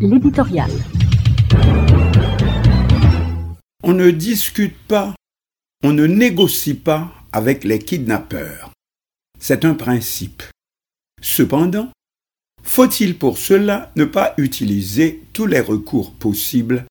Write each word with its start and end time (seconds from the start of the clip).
L'éditorial. 0.00 0.70
On 3.82 3.92
ne 3.94 4.10
discute 4.10 4.76
pas, 4.86 5.14
on 5.82 5.92
ne 5.92 6.06
négocie 6.06 6.74
pas 6.74 7.12
avec 7.32 7.64
les 7.64 7.80
kidnappeurs. 7.80 8.70
C'est 9.40 9.64
un 9.64 9.74
principe. 9.74 10.44
Cependant, 11.20 11.90
faut-il 12.62 13.18
pour 13.18 13.38
cela 13.38 13.90
ne 13.96 14.04
pas 14.04 14.34
utiliser 14.38 15.24
tous 15.32 15.46
les 15.46 15.60
recours 15.60 16.12
possibles 16.12 16.84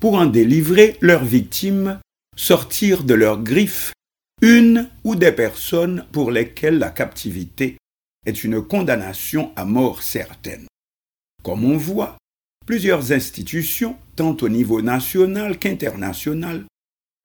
pour 0.00 0.14
en 0.14 0.24
délivrer 0.24 0.96
leurs 1.02 1.24
victimes, 1.24 2.00
sortir 2.34 3.04
de 3.04 3.14
leurs 3.14 3.42
griffes 3.42 3.92
une 4.40 4.88
ou 5.04 5.16
des 5.16 5.32
personnes 5.32 6.06
pour 6.12 6.30
lesquelles 6.30 6.78
la 6.78 6.90
captivité 6.90 7.76
est 8.24 8.42
une 8.42 8.62
condamnation 8.62 9.52
à 9.56 9.66
mort 9.66 10.02
certaine? 10.02 10.66
Comme 11.42 11.64
on 11.64 11.76
voit, 11.76 12.16
plusieurs 12.68 13.12
institutions, 13.12 13.96
tant 14.14 14.36
au 14.42 14.48
niveau 14.50 14.82
national 14.82 15.58
qu'international, 15.58 16.66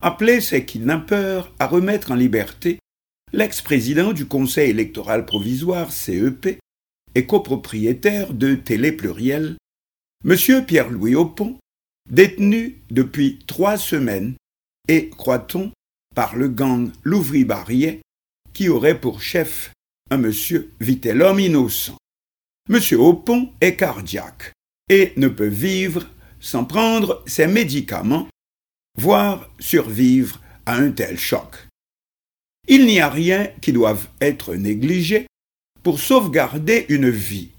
appelaient 0.01 0.39
ces 0.39 0.63
kidnappeurs 0.63 1.53
à 1.59 1.67
remettre 1.67 2.11
en 2.11 2.15
liberté 2.15 2.79
l'ex-président 3.33 4.13
du 4.13 4.25
Conseil 4.25 4.69
électoral 4.69 5.25
provisoire 5.25 5.91
CEP 5.91 6.59
et 7.13 7.25
copropriétaire 7.25 8.33
de 8.33 8.55
Télé 8.55 8.93
Pluriel, 8.93 9.57
M. 10.23 10.63
Pierre-Louis 10.65 11.15
Aupont, 11.15 11.57
détenu 12.09 12.81
depuis 12.89 13.39
trois 13.45 13.75
semaines 13.75 14.35
et, 14.87 15.09
croit-on, 15.09 15.73
par 16.15 16.37
le 16.37 16.47
gang 16.47 16.89
Louvry-Barrier, 17.03 17.99
qui 18.53 18.69
aurait 18.69 18.97
pour 18.97 19.21
chef 19.21 19.73
un 20.09 20.19
monsieur 20.19 20.71
Vitellum 20.79 21.37
innocent. 21.37 21.97
Monsieur 22.69 23.01
Aupont 23.01 23.51
est 23.59 23.75
cardiaque 23.75 24.53
ne 25.17 25.27
peut 25.27 25.47
vivre 25.47 26.07
sans 26.39 26.65
prendre 26.65 27.23
ses 27.25 27.47
médicaments, 27.47 28.27
voire 28.99 29.49
survivre 29.59 30.41
à 30.65 30.75
un 30.75 30.91
tel 30.91 31.17
choc. 31.17 31.67
Il 32.67 32.85
n'y 32.85 32.99
a 32.99 33.09
rien 33.09 33.49
qui 33.61 33.73
doive 33.73 34.07
être 34.21 34.55
négligé 34.55 35.27
pour 35.83 35.99
sauvegarder 35.99 36.85
une 36.89 37.09
vie. 37.09 37.49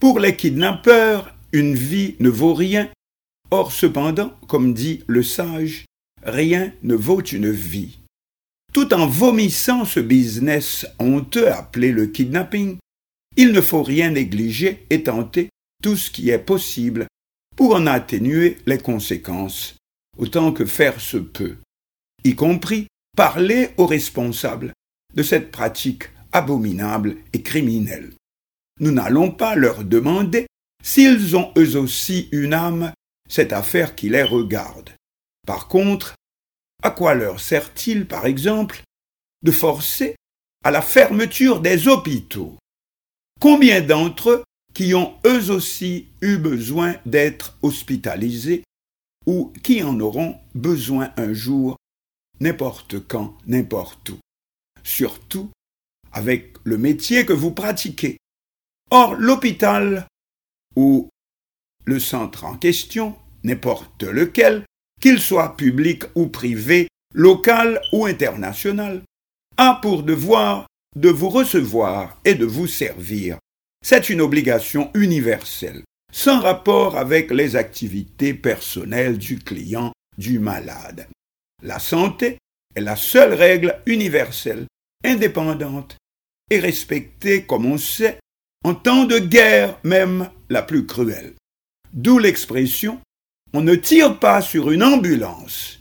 Pour 0.00 0.18
les 0.18 0.36
kidnappeurs, 0.36 1.34
une 1.52 1.74
vie 1.74 2.16
ne 2.18 2.30
vaut 2.30 2.54
rien. 2.54 2.88
Or, 3.50 3.72
cependant, 3.72 4.32
comme 4.48 4.72
dit 4.72 5.04
le 5.06 5.22
sage, 5.22 5.84
rien 6.22 6.72
ne 6.82 6.94
vaut 6.94 7.22
une 7.22 7.50
vie. 7.50 7.98
Tout 8.72 8.94
en 8.94 9.06
vomissant 9.06 9.84
ce 9.84 10.00
business 10.00 10.86
honteux 10.98 11.52
appelé 11.52 11.92
le 11.92 12.06
kidnapping, 12.06 12.78
il 13.36 13.52
ne 13.52 13.60
faut 13.60 13.82
rien 13.82 14.10
négliger 14.10 14.86
et 14.88 15.02
tenter 15.02 15.48
tout 15.82 15.96
ce 15.96 16.10
qui 16.10 16.30
est 16.30 16.38
possible 16.38 17.06
pour 17.56 17.74
en 17.74 17.86
atténuer 17.86 18.58
les 18.66 18.78
conséquences, 18.78 19.76
autant 20.16 20.52
que 20.52 20.64
faire 20.64 21.00
se 21.00 21.18
peut, 21.18 21.56
y 22.24 22.34
compris 22.34 22.86
parler 23.16 23.70
aux 23.76 23.86
responsables 23.86 24.72
de 25.14 25.22
cette 25.22 25.50
pratique 25.50 26.04
abominable 26.32 27.16
et 27.34 27.42
criminelle. 27.42 28.14
Nous 28.80 28.90
n'allons 28.90 29.30
pas 29.30 29.54
leur 29.54 29.84
demander 29.84 30.46
s'ils 30.82 31.36
ont 31.36 31.52
eux 31.58 31.76
aussi 31.76 32.28
une 32.32 32.54
âme, 32.54 32.92
cette 33.28 33.52
affaire 33.52 33.94
qui 33.94 34.08
les 34.08 34.22
regarde. 34.22 34.90
Par 35.46 35.68
contre, 35.68 36.14
à 36.82 36.90
quoi 36.90 37.14
leur 37.14 37.40
sert-il, 37.40 38.06
par 38.06 38.26
exemple, 38.26 38.82
de 39.42 39.52
forcer 39.52 40.16
à 40.64 40.70
la 40.70 40.82
fermeture 40.82 41.60
des 41.60 41.86
hôpitaux? 41.86 42.56
Combien 43.40 43.80
d'entre 43.80 44.30
eux 44.30 44.44
qui 44.74 44.94
ont 44.94 45.14
eux 45.26 45.50
aussi 45.50 46.08
eu 46.20 46.38
besoin 46.38 46.96
d'être 47.06 47.56
hospitalisés 47.62 48.62
ou 49.26 49.52
qui 49.62 49.82
en 49.82 50.00
auront 50.00 50.38
besoin 50.54 51.12
un 51.16 51.32
jour, 51.32 51.76
n'importe 52.40 53.06
quand, 53.06 53.36
n'importe 53.46 54.10
où, 54.10 54.18
surtout 54.82 55.50
avec 56.12 56.56
le 56.64 56.78
métier 56.78 57.24
que 57.24 57.32
vous 57.32 57.52
pratiquez. 57.52 58.18
Or, 58.90 59.14
l'hôpital 59.14 60.06
ou 60.76 61.08
le 61.84 61.98
centre 61.98 62.44
en 62.44 62.56
question, 62.56 63.16
n'importe 63.44 64.02
lequel, 64.02 64.64
qu'il 65.00 65.20
soit 65.20 65.56
public 65.56 66.04
ou 66.14 66.28
privé, 66.28 66.88
local 67.14 67.80
ou 67.92 68.06
international, 68.06 69.02
a 69.56 69.78
pour 69.82 70.02
devoir 70.02 70.66
de 70.96 71.08
vous 71.08 71.28
recevoir 71.28 72.20
et 72.24 72.34
de 72.34 72.44
vous 72.44 72.66
servir. 72.66 73.38
C'est 73.82 74.08
une 74.08 74.20
obligation 74.20 74.90
universelle, 74.94 75.82
sans 76.12 76.40
rapport 76.40 76.96
avec 76.96 77.30
les 77.30 77.56
activités 77.56 78.32
personnelles 78.32 79.18
du 79.18 79.38
client, 79.38 79.92
du 80.16 80.38
malade. 80.38 81.08
La 81.62 81.78
santé 81.78 82.38
est 82.74 82.80
la 82.80 82.96
seule 82.96 83.34
règle 83.34 83.80
universelle, 83.86 84.66
indépendante 85.04 85.96
et 86.50 86.60
respectée, 86.60 87.44
comme 87.44 87.66
on 87.66 87.78
sait, 87.78 88.18
en 88.64 88.74
temps 88.74 89.04
de 89.04 89.18
guerre 89.18 89.78
même 89.82 90.30
la 90.48 90.62
plus 90.62 90.86
cruelle. 90.86 91.34
D'où 91.92 92.18
l'expression 92.18 93.00
on 93.54 93.60
ne 93.60 93.74
tire 93.74 94.18
pas 94.18 94.40
sur 94.40 94.70
une 94.70 94.82
ambulance. 94.82 95.78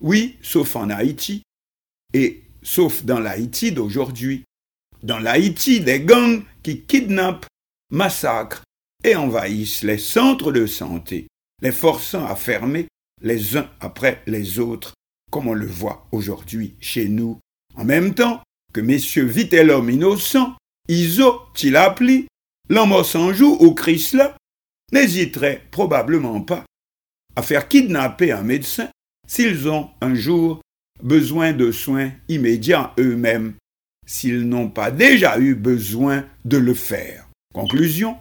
Oui, 0.00 0.36
sauf 0.42 0.76
en 0.76 0.90
Haïti, 0.90 1.42
et 2.12 2.42
sauf 2.62 3.04
dans 3.04 3.18
l'Haïti 3.18 3.72
d'aujourd'hui. 3.72 4.44
Dans 5.02 5.18
l'Haïti 5.18 5.80
des 5.80 6.00
gangs 6.00 6.42
qui 6.64 6.80
kidnappent, 6.80 7.46
massacrent 7.90 8.64
et 9.04 9.14
envahissent 9.14 9.84
les 9.84 9.98
centres 9.98 10.50
de 10.50 10.66
santé, 10.66 11.28
les 11.62 11.70
forçant 11.70 12.26
à 12.26 12.34
fermer 12.34 12.88
les 13.22 13.56
uns 13.56 13.70
après 13.80 14.22
les 14.26 14.58
autres, 14.58 14.94
comme 15.30 15.46
on 15.46 15.54
le 15.54 15.66
voit 15.66 16.08
aujourd'hui 16.10 16.74
chez 16.80 17.08
nous, 17.08 17.38
en 17.76 17.84
même 17.84 18.14
temps 18.14 18.42
que 18.72 18.80
messieurs 18.80 19.26
Vitellum 19.26 19.88
innocent, 19.88 20.56
Iso, 20.88 21.42
Tilapli, 21.54 22.26
Lamossanjou 22.68 23.58
ou 23.60 23.74
Chrysla 23.74 24.36
n'hésiteraient 24.92 25.62
probablement 25.70 26.40
pas 26.40 26.64
à 27.36 27.42
faire 27.42 27.68
kidnapper 27.68 28.32
un 28.32 28.42
médecin 28.42 28.88
s'ils 29.26 29.68
ont 29.68 29.90
un 30.00 30.14
jour 30.14 30.60
besoin 31.02 31.52
de 31.52 31.72
soins 31.72 32.12
immédiats 32.28 32.94
eux-mêmes, 32.98 33.54
s'ils 34.06 34.48
n'ont 34.48 34.68
pas 34.68 34.90
déjà 34.90 35.38
eu 35.38 35.54
besoin 35.54 36.24
de 36.44 36.56
le 36.56 36.74
faire. 36.74 37.28
Conclusion, 37.54 38.16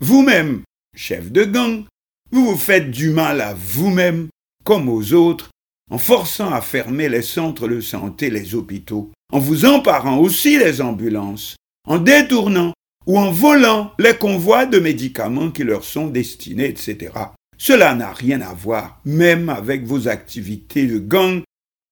vous-même, 0.00 0.62
chef 0.96 1.30
de 1.30 1.44
gang, 1.44 1.84
vous 2.30 2.46
vous 2.46 2.56
faites 2.56 2.90
du 2.90 3.10
mal 3.10 3.40
à 3.40 3.54
vous-même 3.54 4.28
comme 4.64 4.88
aux 4.88 5.12
autres 5.12 5.50
en 5.90 5.98
forçant 5.98 6.52
à 6.52 6.60
fermer 6.60 7.08
les 7.08 7.22
centres 7.22 7.68
de 7.68 7.80
santé, 7.80 8.30
les 8.30 8.54
hôpitaux, 8.54 9.10
en 9.32 9.40
vous 9.40 9.64
emparant 9.64 10.18
aussi 10.18 10.58
les 10.58 10.80
ambulances, 10.80 11.56
en 11.86 11.98
détournant 11.98 12.72
ou 13.06 13.18
en 13.18 13.30
volant 13.30 13.92
les 13.98 14.14
convois 14.14 14.66
de 14.66 14.78
médicaments 14.78 15.50
qui 15.50 15.64
leur 15.64 15.84
sont 15.84 16.06
destinés, 16.06 16.68
etc. 16.68 17.12
Cela 17.58 17.94
n'a 17.94 18.12
rien 18.12 18.40
à 18.40 18.54
voir 18.54 19.00
même 19.04 19.48
avec 19.48 19.84
vos 19.84 20.08
activités 20.08 20.86
de 20.86 20.98
gang 20.98 21.42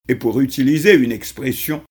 et 0.07 0.15
pour 0.15 0.39
utiliser 0.39 0.93
une 0.93 1.11
expression 1.11 1.83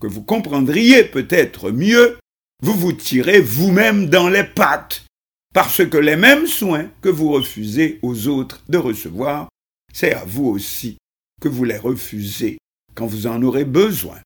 que 0.00 0.06
vous 0.06 0.22
comprendriez 0.22 1.04
peut-être 1.04 1.70
mieux, 1.70 2.18
vous 2.62 2.74
vous 2.74 2.92
tirez 2.92 3.40
vous-même 3.40 4.08
dans 4.08 4.28
les 4.28 4.44
pattes 4.44 5.04
parce 5.56 5.86
que 5.86 5.96
les 5.96 6.16
mêmes 6.16 6.46
soins 6.46 6.90
que 7.00 7.08
vous 7.08 7.30
refusez 7.32 7.98
aux 8.02 8.28
autres 8.28 8.62
de 8.68 8.76
recevoir, 8.76 9.48
c'est 9.92 10.12
à 10.12 10.24
vous 10.24 10.44
aussi 10.44 10.98
que 11.40 11.48
vous 11.48 11.64
les 11.64 11.78
refusez 11.78 12.58
quand 12.94 13.06
vous 13.06 13.26
en 13.26 13.42
aurez 13.42 13.64
besoin, 13.64 14.18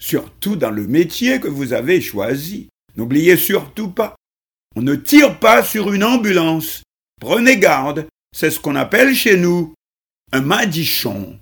surtout 0.00 0.56
dans 0.56 0.72
le 0.72 0.86
métier 0.86 1.38
que 1.38 1.46
vous 1.48 1.72
avez 1.72 2.00
choisi. 2.00 2.68
N'oubliez 2.96 3.36
surtout 3.36 3.90
pas, 3.90 4.16
on 4.74 4.82
ne 4.82 4.96
tire 4.96 5.38
pas 5.38 5.62
sur 5.62 5.92
une 5.92 6.02
ambulance. 6.02 6.82
Prenez 7.20 7.58
garde, 7.58 8.08
c'est 8.36 8.50
ce 8.50 8.58
qu'on 8.58 8.74
appelle 8.74 9.14
chez 9.14 9.36
nous 9.36 9.74
un 10.32 10.40
madichon. 10.40 11.38